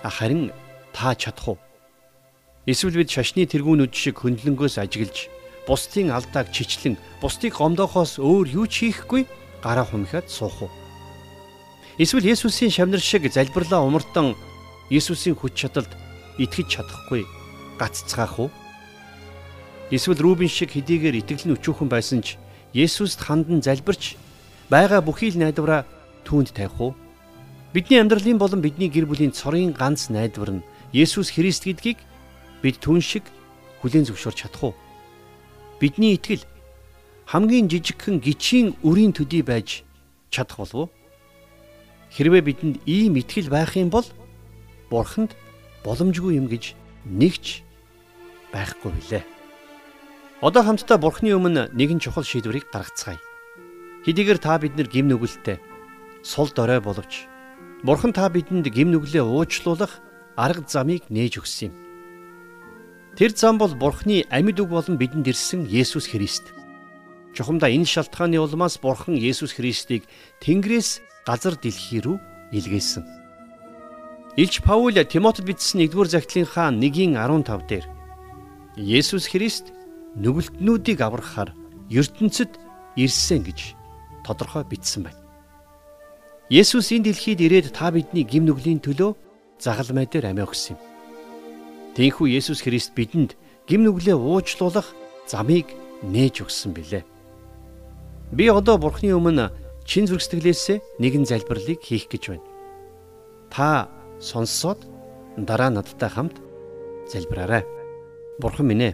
Харин 0.04 0.52
та 0.92 1.16
чадах 1.16 1.56
уу? 1.56 1.58
Эсвэл 2.68 3.00
бид 3.00 3.08
шашны 3.08 3.48
тэргүүнүүд 3.48 3.96
шиг 3.96 4.20
хөндлөнгөөс 4.20 4.84
ажиглаж 4.84 5.39
бусдын 5.70 6.10
алдааг 6.10 6.50
чичлэн 6.50 6.98
бусдыг 7.22 7.54
гомдоохоос 7.62 8.18
өөр 8.18 8.48
юу 8.50 8.66
ч 8.66 8.90
хийхгүй 8.90 9.30
гараа 9.62 9.86
хумхиад 9.86 10.26
суух 10.26 10.66
уу. 10.66 10.72
Эсвэл 12.02 12.26
Есүсийн 12.34 12.74
шавнар 12.74 12.98
шиг 12.98 13.30
залбирлаа 13.30 13.86
умартан 13.86 14.34
Есүсийн 14.90 15.38
хүч 15.38 15.54
чадалд 15.54 15.94
итгэж 16.42 16.68
чадахгүй 16.74 17.22
гаццгаах 17.78 18.40
уу? 18.42 18.50
Эсвэл 19.94 20.18
Рубин 20.18 20.50
шиг 20.50 20.74
хэдийгээр 20.74 21.22
итгэл 21.22 21.54
нь 21.54 21.56
өчүүхэн 21.60 21.86
байсан 21.86 22.26
ч 22.26 22.42
Есүст 22.74 23.22
хандан 23.22 23.62
залбирч 23.62 24.18
байгаа 24.74 25.06
бүхий 25.06 25.30
л 25.30 25.38
найдвараа 25.38 25.86
түүнд 26.26 26.50
тавих 26.58 26.82
уу? 26.82 26.92
Бидний 27.78 28.02
амьдралын 28.02 28.42
болон 28.42 28.66
бидний 28.66 28.90
гэр 28.90 29.06
бүлийн 29.06 29.38
цорын 29.38 29.78
ганц 29.78 30.10
найдвар 30.10 30.50
нь 30.58 30.66
Есүс 30.98 31.30
Христ 31.30 31.70
гэдгийг 31.70 32.02
бид 32.66 32.82
түн 32.82 33.06
шиг 33.06 33.30
хүлээн 33.86 34.10
зөвшөөрч 34.10 34.50
чадах 34.50 34.64
уу? 34.66 34.74
Бидний 35.80 36.20
итгэл 36.20 36.44
хамгийн 37.26 37.72
жижигхэн 37.72 38.20
гिचийн 38.20 38.76
үрийн 38.84 39.16
төдий 39.16 39.44
байж 39.44 39.88
чадах 40.30 40.60
болов 40.60 40.76
уу? 40.76 40.90
Хэрвээ 42.12 42.44
бидэнд 42.44 42.76
ийм 42.84 43.16
итгэл 43.16 43.48
байх 43.48 43.80
юм 43.80 43.90
бол 43.90 44.06
Бурханд 44.92 45.32
боломжгүй 45.88 46.36
юм 46.36 46.52
гэж 46.52 46.76
нэгч 47.08 47.64
байхгүй 48.52 48.92
билээ. 48.92 49.24
Одоо 50.44 50.64
хамтдаа 50.64 50.98
Бурхны 51.00 51.32
өмнө 51.32 51.72
нэгэн 51.72 52.04
чухал 52.04 52.28
шийдвэрийг 52.28 52.68
гаргацгаая. 52.74 53.20
Хэдийгээр 54.04 54.40
та 54.40 54.60
биднэр 54.60 54.88
гим 54.88 55.08
нүгэлтэй 55.08 55.60
сул 56.24 56.50
дорой 56.52 56.80
боловч 56.84 57.28
Бурхан 57.84 58.12
та 58.12 58.28
бидэнд 58.28 58.68
гим 58.68 58.92
нүглээ 58.92 59.24
уучлуулах 59.24 60.04
арга 60.36 60.68
замыг 60.68 61.08
нээж 61.08 61.40
өгсөн 61.40 61.72
юм. 61.72 61.89
Тэр 63.18 63.32
зам 63.36 63.58
бол 63.58 63.74
Бурхны 63.76 64.26
амьд 64.30 64.60
үг 64.60 64.70
болон 64.70 64.98
бидэнд 64.98 65.28
ирсэн 65.28 65.66
Есүс 65.66 66.12
Христ. 66.12 66.54
Чухамдаа 67.34 67.70
энэ 67.70 67.86
шалтгааны 67.86 68.40
улмаас 68.40 68.78
Бурхан 68.82 69.16
Есүс 69.16 69.54
Христийг 69.54 70.04
Тэнгэрээс 70.42 71.02
газар 71.26 71.56
дэлхий 71.56 72.02
рүү 72.02 72.18
илгээсэн. 72.52 73.06
Илч 74.38 74.62
Паул 74.62 74.96
Тимотед 75.04 75.46
бичсэн 75.46 75.84
1-р 75.86 76.08
загтлынхаа 76.08 76.72
1:15 76.72 77.68
дээр 77.70 77.86
Есүс 78.78 79.28
Христ 79.28 79.74
нүгэлтнүүдийг 80.16 81.02
аврахаар 81.02 81.54
ертөнцид 81.90 82.56
ирсэн 82.96 83.44
гэж 83.44 83.76
тодорхой 84.26 84.64
бичсэн 84.64 85.04
байна. 85.06 85.22
Есүс 86.50 86.90
энэ 86.96 87.14
дэлхийд 87.14 87.42
ирээд 87.46 87.78
та 87.78 87.92
бидний 87.92 88.24
гим 88.24 88.50
нүглийн 88.50 88.82
төлөө 88.82 89.14
загалмай 89.62 90.10
дээр 90.10 90.34
амиа 90.34 90.50
өгсөн 90.50 90.78
юм. 90.78 90.89
Тийхүү 91.96 92.28
Есүс 92.38 92.62
Христ 92.62 92.94
бидэнд 92.94 93.34
гим 93.66 93.84
нүглээ 93.84 94.16
уучлуулах 94.16 94.94
замыг 95.26 95.74
нээж 96.06 96.46
өгсөн 96.46 96.74
билээ. 96.74 97.04
Би 98.32 98.46
одоо 98.50 98.78
Бурхны 98.78 99.14
өмнө 99.14 99.50
чин 99.90 100.06
зүрхсэтгэлээсээ 100.06 101.02
нэгэн 101.02 101.26
залбирлыг 101.26 101.82
хийх 101.82 102.06
гэж 102.10 102.24
байна. 102.30 102.46
Та 103.50 103.90
сонссоод 104.22 104.86
дараа 105.38 105.74
надтай 105.74 106.10
хамт 106.10 106.38
залбираарай. 107.10 107.66
Бурхан 108.38 108.70
минь 108.70 108.86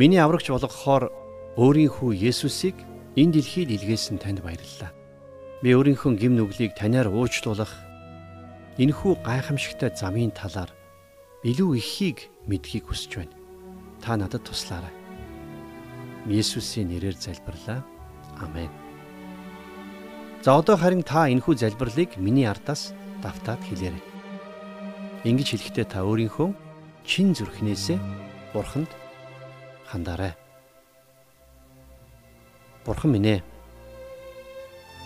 Миний 0.00 0.18
аврагч 0.18 0.48
болгохоор 0.48 1.12
өөрийн 1.60 1.92
хүү 1.92 2.16
Есүсийг 2.16 2.74
энэ 3.14 3.36
дэлхийд 3.36 3.70
илгээсэн 3.76 4.16
танд 4.18 4.40
баярлалаа. 4.40 4.96
Би 5.60 5.76
өөрийнхөө 5.76 6.16
гим 6.16 6.40
нүглийг 6.40 6.72
танаар 6.74 7.12
уучлуулах 7.12 7.70
энэхүү 8.80 9.20
гайхамшигтай 9.20 9.92
замын 9.92 10.32
талаар 10.32 10.72
илүү 11.40 11.80
ихийг 11.80 12.28
мэдхийг 12.44 12.84
хүсэж 12.84 13.12
байна. 13.16 13.36
Та 14.04 14.16
надад 14.16 14.44
туслаарай. 14.44 14.92
Есүсийн 16.28 16.92
нэрээр 16.92 17.16
залбирлаа. 17.16 17.80
Амен. 18.36 18.68
За 20.44 20.56
одоо 20.60 20.76
харин 20.76 21.00
та 21.00 21.32
энэхүү 21.32 21.56
залбирлыг 21.56 22.20
миний 22.20 22.44
ардаас 22.44 22.92
давтаад 23.24 23.64
хэлээрэй. 23.64 24.04
Ингэж 25.24 25.56
хэлэхдээ 25.56 25.86
та 25.88 26.04
өөрийнхөө 26.04 26.52
чин 27.08 27.32
зүрхнээсээ 27.32 27.98
Бурханд 28.52 28.92
хандаарай. 29.88 30.36
Бурхан 32.84 33.12
минь 33.16 33.40
ээ. 33.40 33.40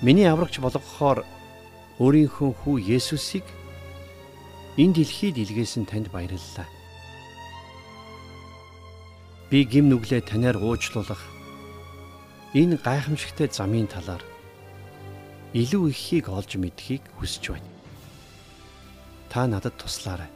Миний 0.03 0.27
аврагч 0.27 0.59
болгохоор 0.59 1.23
өөрийнхөө 2.03 2.51
хүү 2.63 2.77
Есүсийг 2.99 3.47
энэ 4.77 4.95
дэлхийд 4.95 5.39
илгээсэн 5.39 5.87
танд 5.87 6.11
баярлалаа. 6.11 6.67
Би 9.51 9.63
гим 9.63 9.87
нүглээ 9.87 10.27
танаар 10.27 10.59
уучлуулах 10.59 11.23
энэ 12.59 12.83
гайхамшигтай 12.83 13.47
замын 13.55 13.87
талаар 13.87 14.23
илүү 15.55 15.95
ихийг 15.95 16.27
олж 16.27 16.59
мэдхийг 16.59 17.07
хүсэж 17.23 17.55
байна. 17.55 17.71
Та 19.31 19.47
надад 19.47 19.79
туслаарай. 19.79 20.31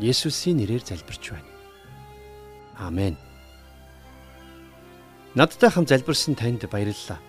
Есүсийн 0.00 0.56
нэрээр 0.64 0.80
залбирч 0.80 1.36
байна. 1.36 1.50
Амен. 2.80 3.20
Надтай 5.36 5.68
хамт 5.68 5.92
залбирсан 5.92 6.32
танд 6.32 6.64
баярлалаа. 6.64 7.20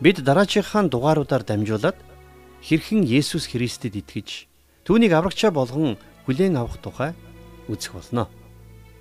Бид 0.00 0.24
дараачихын 0.24 0.88
дугааруудаар 0.88 1.44
дамжуулаад 1.44 1.98
хэрхэн 2.64 3.04
Есүс 3.04 3.52
Христэд 3.52 4.00
итгэж 4.00 4.48
түүнийг 4.84 5.12
аврагчаа 5.16 5.50
болгон 5.50 5.96
хүлээн 6.28 6.60
авах 6.60 6.76
тухай 6.80 7.16
үзэх 7.72 7.96
болно. 7.96 8.28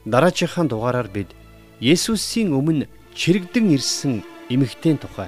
Дараачихын 0.07 0.71
дугаараар 0.71 1.11
бид 1.11 1.35
Есүсийн 1.83 2.55
өмнө 2.55 2.87
чирэгдэн 3.11 3.75
ирсэн 3.75 4.23
эмэгтэйн 4.47 4.97
тухай 5.03 5.27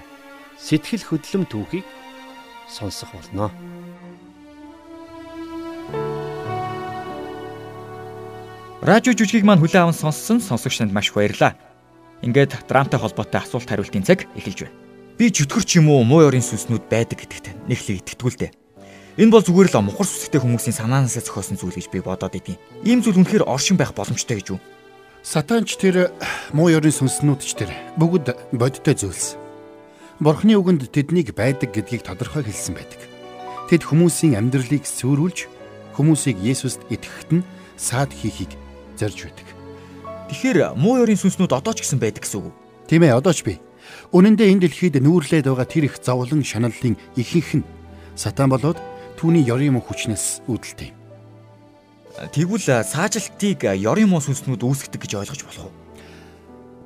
сэтгэл 0.56 1.04
хөдлөм 1.04 1.44
түүхийг 1.52 1.84
сонсох 2.72 3.12
болно. 3.12 3.52
Радио 8.80 9.12
жүжигийг 9.12 9.44
маань 9.44 9.60
хүлээн 9.60 9.91
аван 9.91 9.98
сонссон 9.98 10.39
сонсогч 10.39 10.80
танд 10.80 10.96
маш 10.96 11.12
баярлалаа. 11.12 11.60
Ингээд 12.24 12.56
драмтай 12.70 13.00
холбоотой 13.00 13.44
асуулт 13.44 13.68
хариултын 13.68 14.08
цаг 14.08 14.24
эхэлж 14.39 14.70
байна. 14.72 14.78
Би 15.20 15.32
чөтгөрч 15.36 15.84
юм 15.84 15.91
уу 15.91 16.08
муу 16.08 16.24
ёрын 16.24 16.44
сүнснүүд 16.44 16.88
байдаг 16.88 17.20
гэдэгт 17.20 17.68
нэг 17.68 17.80
л 17.82 18.00
итгэдэггүй 18.00 18.32
л 18.32 18.39
дээ. 18.39 18.64
Энэ 19.15 19.32
бол 19.32 19.39
зүгээр 19.39 19.71
л 19.71 19.80
мухар 19.80 20.04
сүсгтэй 20.04 20.43
хүмүүсийн 20.43 20.75
санаанаас 20.75 21.15
зохиосон 21.15 21.56
зүйл 21.56 21.80
гэж 21.80 21.88
би 21.88 22.04
бодоод 22.04 22.36
идэв. 22.36 22.60
Ийм 22.84 22.99
зүйл 22.99 23.23
үнэхээр 23.23 23.47
оршин 23.47 23.80
байх 23.80 23.95
боломжтой 23.95 24.43
гэж 24.43 24.47
үү? 24.51 24.60
Сатанч 25.23 25.80
тэр 25.80 26.12
муу 26.51 26.67
ёрын 26.67 26.91
сүнснүүд 26.91 27.39
ч 27.39 27.56
тэр 27.56 27.71
бүгд 27.95 28.36
бодиттой 28.51 28.91
зүйлс. 28.91 29.39
Бурхны 30.19 30.60
үгэнд 30.60 30.91
тэднийг 30.91 31.32
байдаг 31.32 31.71
гэдгийг 31.71 32.04
тодорхой 32.04 32.43
хэлсэн 32.43 32.75
байдаг. 32.75 32.99
Тэд 33.71 33.88
хүмүүсийн 33.88 34.36
амьдралыг 34.36 34.84
сүрүүлж 34.84 35.47
хүмүүсийг 35.95 36.36
Есүст 36.43 36.84
итгэхэд 36.91 37.39
нь 37.39 37.47
саад 37.80 38.12
хийхийг 38.12 38.51
зорж 38.99 39.32
байдаг. 39.32 39.47
Тэгэхээр 40.28 40.75
муу 40.75 40.99
ёрийн 40.99 41.19
сүнснүүд 41.23 41.56
одоо 41.56 41.71
ч 41.71 41.88
гэсэн 41.88 42.04
байдаг 42.04 42.28
гэсэн 42.28 42.43
үг 42.43 42.51
үү? 42.51 42.56
Тийм 42.91 43.08
ээ, 43.08 43.15
одоо 43.15 43.32
ч 43.32 43.47
бий. 43.47 43.63
Үнэн 44.12 44.36
дээр 44.36 44.60
энэ 44.60 44.63
дэлхийд 44.67 44.99
нүүрлээд 44.99 45.47
байгаа 45.47 45.67
тэр 45.71 45.88
их 45.88 46.04
зовлон 46.04 46.43
шаналлын 46.43 46.99
ихэнх 47.15 47.63
нь 47.63 47.67
сатан 48.19 48.51
болоод 48.51 48.75
түүний 49.15 49.43
ёрийн 49.47 49.75
муу 49.75 49.84
хүчнээс 49.84 50.45
үүдэлтэй. 50.47 50.91
Тэгвэл 52.32 52.84
саажилтыг 52.84 53.63
ёрийн 53.63 54.08
муу 54.12 54.23
сүнснүүд 54.23 54.63
үүсгдэг 54.63 55.01
гэж 55.04 55.12
ойлгож 55.19 55.41
болох 55.43 55.67
уу? 55.67 55.73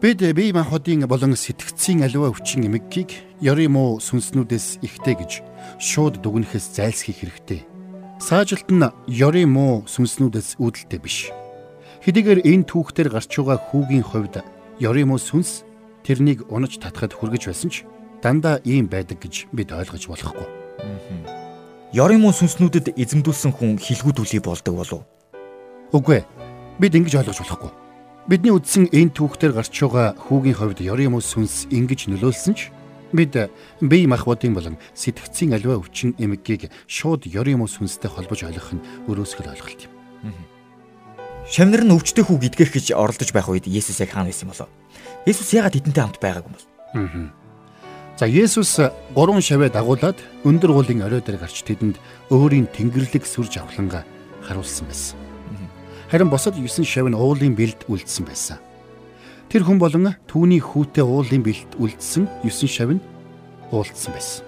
Бид 0.02 0.24
бие 0.24 0.54
махбодын 0.56 1.04
болон 1.12 1.36
сэтгцийн 1.36 2.08
аливаа 2.08 2.32
өвчин 2.32 2.64
эмггийг 2.66 3.12
ёрийн 3.44 3.76
муу 3.76 4.00
сүнснүүдээс 4.00 4.80
ихтэй 4.80 5.16
гэж 5.20 5.32
шууд 5.78 6.24
дүгнэхээс 6.24 6.72
зайлсхийх 6.72 7.20
хэрэгтэй. 7.20 7.68
Саажилт 8.24 8.72
нь 8.72 8.88
ёрийн 9.06 9.52
муу 9.52 9.84
сүнснүүдээс 9.92 10.56
үүдэлтэй 10.56 11.00
биш. 11.04 11.30
Хэдийгээр 12.00 12.48
энэ 12.48 12.64
түүхтэр 12.72 13.12
гарч 13.12 13.32
байгаа 13.38 13.60
хүүгийн 13.60 14.08
хувьд 14.08 14.40
ёрийн 14.80 15.12
муу 15.12 15.20
сүнс 15.20 15.68
тэрнийг 16.08 16.48
унаж 16.48 16.80
татахад 16.80 17.12
хүргэж 17.12 17.52
байсан 17.52 17.68
ч 17.68 17.84
дандаа 18.24 18.64
ийм 18.64 18.88
байдаг 18.88 19.20
гэж 19.20 19.52
бид 19.52 19.76
ойлгож 19.76 20.08
болохгүй. 20.08 20.48
Ёрийн 21.90 22.22
муу 22.22 22.30
сүнснүүдэд 22.30 23.02
эзэмдүүлсэн 23.02 23.50
хүн 23.50 23.82
хилгүүдүүлий 23.82 24.46
болдог 24.46 24.78
болов. 24.78 25.02
Үгүй 25.90 26.22
ээ. 26.22 26.26
Бид 26.78 26.94
ингэж 26.94 27.18
ойлгож 27.18 27.42
болохгүй. 27.42 27.72
Бидний 28.30 28.54
үдсэн 28.54 28.94
энэ 28.94 29.10
түүхтэр 29.10 29.58
гарч 29.58 29.74
байгаа 29.74 30.14
хүүгийн 30.14 30.54
хувьд 30.54 30.86
ёрийн 30.86 31.18
мөс 31.18 31.34
сүнс 31.34 31.66
ингэж 31.74 32.14
нөлөөлсөн 32.14 32.54
ч 32.54 32.70
бид 33.10 33.34
бие 33.82 34.06
махбодын 34.06 34.54
болон 34.54 34.78
сэтгцийн 34.94 35.58
аливаа 35.58 35.82
өвчин 35.82 36.14
эмгэгийг 36.22 36.70
шууд 36.86 37.26
ёрийн 37.26 37.58
мөс 37.58 37.82
сүнстэй 37.82 38.06
холбож 38.06 38.46
ойлгох 38.46 38.70
нь 38.78 38.86
өрөөсгөл 39.10 39.50
ойлголт 39.50 39.90
юм. 39.90 39.94
Шамнар 41.50 41.82
нь 41.82 41.96
өвчтөй 41.98 42.22
хүү 42.22 42.38
гэдгэх 42.54 42.70
гэж 42.70 42.94
оролдож 42.94 43.34
байх 43.34 43.50
үед 43.50 43.66
Есүс 43.66 43.98
яг 44.06 44.14
хаана 44.14 44.30
байсан 44.30 44.54
болов? 44.54 44.70
Есүс 45.26 45.58
яагаад 45.58 45.74
тэдэнтэй 45.74 46.06
хамт 46.06 46.22
байгаагүй 46.22 46.54
юм 46.54 46.54
бол? 46.54 46.70
Аа. 46.94 47.49
За 48.20 48.28
Есүс 48.28 48.76
гурван 49.16 49.40
шавээ 49.40 49.72
дагуулад 49.72 50.20
өндөр 50.44 50.76
гуулын 50.76 51.08
орой 51.08 51.24
дээр 51.24 51.40
гарч 51.40 51.64
тэдэнд 51.64 51.96
өөрийн 52.28 52.68
тэнгэрлэг 52.68 53.24
сүр 53.24 53.48
жавхланга 53.48 54.04
харуулсан 54.44 54.92
байсан. 54.92 55.16
Харин 56.12 56.28
босод 56.28 56.60
9 56.60 56.84
шав 56.84 57.08
нь 57.08 57.16
уулын 57.16 57.56
бэлд 57.56 57.88
үлдсэн 57.88 58.28
байсан. 58.28 58.60
Тэр 59.48 59.64
хүн 59.64 59.80
болон 59.80 60.20
түүний 60.28 60.60
хүүтэй 60.60 61.00
уулын 61.00 61.48
бэлд 61.48 61.80
үлдсэн 61.80 62.28
9 62.44 62.68
шав 62.68 62.92
нь 62.92 63.00
уулдсан 63.72 64.12
байсан. 64.12 64.44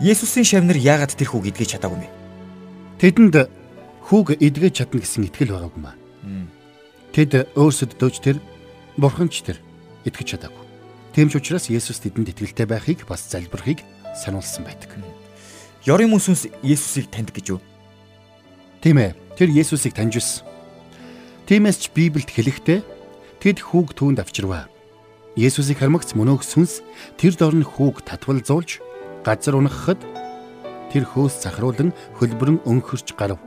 Есүсийн 0.00 0.48
шавнар 0.48 0.80
яагаад 0.80 1.12
тэр 1.12 1.36
хүүг 1.36 1.52
эдгэж 1.52 1.76
чадаагүй 1.76 2.00
юм 2.00 2.08
бэ? 2.08 2.16
Тэдэнд 2.96 3.36
хүүг 4.08 4.40
эдгэж 4.40 4.72
чадна 4.72 5.04
гэсэн 5.04 5.28
итгэл 5.28 5.52
байгаагүй 5.52 5.82
маа. 5.84 6.00
Тэд 7.12 7.52
өөрсөддөө 7.52 8.08
ч 8.08 8.16
тэр 8.24 8.36
бурхан 8.96 9.28
ч 9.28 9.44
тэр 9.44 9.60
итгэж 10.08 10.40
чадаагүй. 10.40 10.65
Тийм 11.16 11.32
ч 11.32 11.40
учраас 11.40 11.72
Есүс 11.72 12.04
тэдэнд 12.04 12.36
итгэлтэй 12.36 12.68
байхыг 12.68 13.08
бас 13.08 13.24
залбирахыг 13.32 13.80
сануулсан 14.12 14.68
байдаг. 14.68 15.00
Ёрын 15.88 16.12
мөн 16.12 16.20
сүнс 16.20 16.44
Есүсийг 16.60 17.08
танд 17.08 17.32
гэж 17.32 17.56
юу? 17.56 17.60
Тийм 18.84 19.00
ээ. 19.00 19.16
Тэр 19.32 19.48
Есүсийг 19.48 19.96
таньж 19.96 20.20
байсан. 20.20 20.44
Тиймээс 21.48 21.80
ч 21.80 21.84
Библиэд 21.96 22.28
хэлэхдээ 22.28 22.80
тэд 23.40 23.64
хүүг 23.64 23.96
түүнд 23.96 24.20
авчирваа. 24.20 24.68
Есүсийг 25.40 25.80
хармагц 25.80 26.12
мөнөөх 26.12 26.44
сүнс 26.44 26.84
тэр 27.16 27.32
дорн 27.32 27.64
хүүг 27.64 28.04
татвалзуулж 28.04 28.84
газар 29.24 29.56
унахад 29.56 30.04
тэр 30.92 31.08
хөөс 31.08 31.40
захируулан 31.40 31.96
хөлбөрөн 32.20 32.60
өнхөрч 32.68 33.16
гарав 33.16 33.40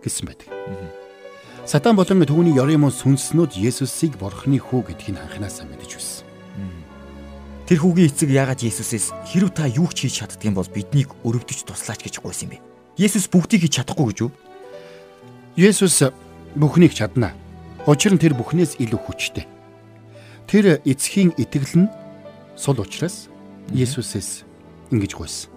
гэсэн 0.00 0.32
байдаг. 0.32 0.48
Сатан 1.68 1.92
болон 1.92 2.24
түүний 2.24 2.56
ёрын 2.56 2.88
мөн 2.88 2.92
сүнснүүд 2.96 3.60
Есүсийг 3.60 4.16
бурхны 4.16 4.56
хүү 4.56 4.96
гэдгийг 4.96 5.20
анханасаа 5.20 5.68
мэдэж 5.68 5.92
байсан. 6.00 6.31
Тэр 7.66 7.78
хүүгийн 7.78 8.10
эцэг 8.10 8.28
яагаад 8.28 8.60
Есүсээс 8.66 9.14
хэрв 9.30 9.54
та 9.54 9.70
юу 9.70 9.86
ч 9.94 10.10
хийж 10.10 10.26
чаддгийн 10.26 10.58
бол 10.58 10.66
биднийг 10.66 11.14
өрөвдөж 11.22 11.62
туслаач 11.62 12.02
гэж 12.02 12.18
гуйсан 12.18 12.50
юм 12.50 12.58
бэ? 12.58 12.64
Есүс 12.98 13.30
бүгдийг 13.30 13.64
хийж 13.64 13.78
чадахгүй 13.78 14.06
гэж 14.10 14.18
юу? 14.26 14.30
Есүс 15.54 16.10
бүхнийг 16.58 16.92
чадна. 16.92 17.32
Учир 17.86 18.12
нь 18.12 18.20
тэр 18.20 18.34
бүхнээс 18.34 18.82
илүү 18.82 19.00
хүчтэй. 19.00 19.46
Тэр 20.50 20.82
эцгийн 20.82 21.32
итгэл 21.38 21.86
нь 21.86 21.92
сул 22.58 22.82
учраас 22.82 23.30
Есүсээс 23.70 24.42
ингэж 24.90 25.14
гуйсан. 25.14 25.52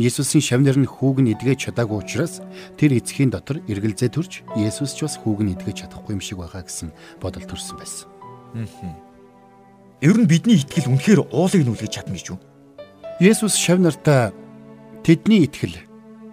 Есүсийн 0.00 0.40
шавнар 0.40 0.80
нь 0.80 0.88
хүүг 0.88 1.20
нь 1.20 1.36
эдгэж 1.36 1.68
чадаагүй 1.68 2.00
учраас 2.00 2.40
тэр 2.80 2.96
эцгийн 2.96 3.28
дотор 3.28 3.60
эргэлзээ 3.68 4.08
төрж 4.08 4.40
Есүс 4.56 4.96
ч 4.96 5.04
бас 5.04 5.20
хүүг 5.20 5.44
нь 5.44 5.52
эдгэж 5.52 5.84
чадахгүй 5.84 6.16
юм 6.16 6.24
шиг 6.24 6.40
байгаа 6.40 6.64
гэсэн 6.64 6.88
бодол 7.20 7.44
төрсэн 7.44 7.76
байсан. 7.76 8.08
Ер 10.00 10.16
нь 10.16 10.24
бидний 10.24 10.56
итгэл 10.56 10.96
үнэхээр 10.96 11.28
уулыг 11.28 11.60
нүлгэж 11.60 11.92
чадна 11.92 12.16
гэж 12.16 12.32
юу? 12.32 12.40
Есүс 13.20 13.52
шавнартаа 13.52 14.32
тэдний 15.04 15.44
итгэл 15.44 15.76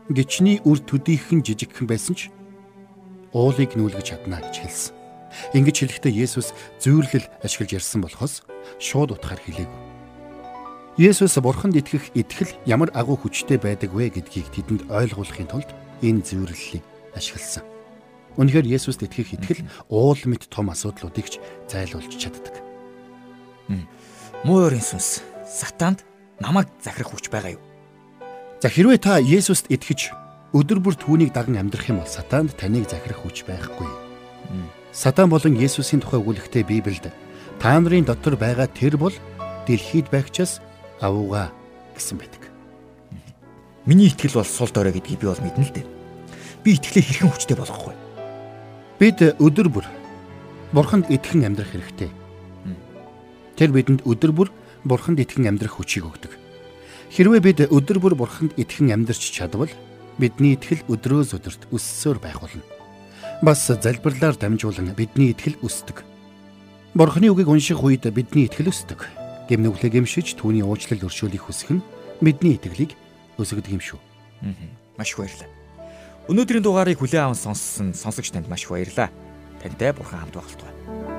гिचний 0.07 0.63
үр 0.63 0.79
төдийхөн 0.79 1.43
жижигхэн 1.43 1.83
байсан 1.83 2.15
ч 2.15 2.31
уулыг 3.35 3.75
нүүлгэж 3.75 4.07
чадна 4.07 4.39
гэж 4.39 4.55
хэлсэн. 4.63 4.95
Ингэж 5.51 5.75
хэлэхдээ 5.83 6.15
Есүс 6.15 6.55
зүйрлэл 6.79 7.27
ашиглаж 7.43 7.83
ярьсан 7.83 8.07
болохоос 8.07 8.47
шууд 8.79 9.19
утгаар 9.19 9.43
хэлээгүй. 9.43 9.79
Есүс 10.95 11.35
бурханд 11.43 11.75
итгэх 11.75 12.15
итгэл 12.15 12.55
ямар 12.63 12.87
агуу 12.95 13.19
хүчтэй 13.19 13.59
байдаг 13.59 13.91
вэ 13.91 14.15
гэдгийг 14.15 14.47
тэдэнд 14.47 14.87
ойлгуулахын 14.87 15.51
тулд 15.51 15.67
энэ 15.99 16.23
зөвөрлөлийг 16.23 16.87
ашигласан. 17.19 17.67
Үнэхээр 18.39 18.63
Есүст 18.63 19.03
итгэх 19.03 19.35
итгэл 19.35 19.67
уул 19.91 20.23
мэт 20.23 20.47
том 20.47 20.71
асуудлуудыг 20.71 21.27
ч 21.27 21.43
зайлуулж 21.67 22.15
чаддаг. 22.15 22.66
Муу 24.43 24.67
өрийн 24.67 24.83
сүнс 24.83 25.21
сатанд 25.43 26.03
намайг 26.39 26.67
захирах 26.83 27.11
хүч 27.11 27.29
байгаа 27.31 27.57
юу? 27.57 27.63
За 28.61 28.69
хэрвээ 28.69 28.97
та 28.97 29.19
Есүст 29.19 29.69
итгэж 29.69 30.13
өдөр 30.55 30.79
бүр 30.79 30.95
түүнийг 30.95 31.35
даган 31.35 31.59
амьдрах 31.59 31.89
юм 31.91 31.99
бол 32.01 32.09
сатанд 32.09 32.55
таныг 32.55 32.89
захирах 32.89 33.21
хүч 33.21 33.43
байхгүй. 33.45 33.89
Сатан 34.95 35.29
болон 35.29 35.59
Есүсийн 35.59 36.01
тухай 36.01 36.17
өгүүлэгтээ 36.23 36.63
Библиэд 36.63 37.11
та 37.59 37.77
нарын 37.77 38.07
дотор 38.07 38.39
байгаа 38.39 38.65
тэр 38.71 38.97
бол 38.97 39.13
дэлхийд 39.67 40.09
байгчаас 40.09 40.63
авууга 41.01 41.51
гэсэн 41.93 42.17
байдаг. 42.17 42.49
Миний 43.85 44.07
итгэл 44.07 44.39
бол 44.39 44.47
сул 44.47 44.71
дорой 44.73 44.93
гэдгийг 44.95 45.19
би 45.21 45.27
бол 45.27 45.43
мэднэ 45.43 45.63
л 45.67 45.75
дээ. 45.75 45.85
Би 46.63 46.75
итгэлээ 46.79 47.03
хэрхэн 47.03 47.31
хүчтэй 47.31 47.57
болгохгүй. 47.57 47.95
Бид 48.99 49.17
өдөр 49.37 49.67
бүр 49.69 49.85
Бурханд 50.73 51.07
итгэн 51.07 51.47
амьдрах 51.47 51.71
хэрэгтэй. 51.71 52.26
Тэр 53.57 53.73
бидэнд 53.73 54.05
өдөр 54.05 54.31
бүр 54.31 54.49
Бурханд 54.85 55.19
итгэн 55.19 55.49
амьдрах 55.49 55.81
хүчийг 55.81 56.05
өгдөг. 56.05 56.31
Хэрвээ 57.11 57.41
бид 57.41 57.59
өдөр 57.67 57.97
бүр 57.97 58.13
Бурханд 58.13 58.53
итгэн 58.55 58.93
амьдарч 58.93 59.33
чадвал 59.33 59.73
бидний 60.21 60.53
итгэл 60.53 60.85
өдрөөс 60.85 61.33
өдөрт 61.35 61.73
өссөөр 61.73 62.21
байх 62.21 62.39
болно. 62.39 62.61
Бас 63.41 63.65
залбирлаар 63.65 64.37
дамжуулан 64.37 64.93
бидний 64.93 65.33
итгэл 65.33 65.57
өсдөг. 65.65 66.05
Бурханы 66.93 67.33
үгийг 67.33 67.49
унших 67.49 67.81
үед 67.81 68.05
бидний 68.13 68.45
итгэл 68.45 68.69
өсдөг 68.69 69.09
гэмнүглээ 69.47 69.91
гэмшиж 69.95 70.35
түүний 70.35 70.61
уучлал 70.61 71.07
өршөөлийг 71.07 71.47
хүсэх 71.47 71.79
нь 71.79 71.85
бидний 72.21 72.59
итгэлийг 72.59 72.93
өсгөдөг 73.39 73.71
юм 73.71 73.81
шүү. 73.81 73.99
Маш 74.99 75.15
их 75.15 75.19
баярлалаа. 75.23 75.49
Өнөөдрийн 76.27 76.63
дугаарыг 76.63 76.99
хүлээн 76.99 77.31
аван 77.31 77.39
сонссон 77.39 77.95
сонсогч 77.95 78.35
танд 78.35 78.51
маш 78.51 78.67
их 78.67 78.71
баярлалаа. 78.75 79.09
Тантай 79.63 79.95
бурхан 79.95 80.19
хамт 80.27 80.35
байгуултугай. 80.35 81.16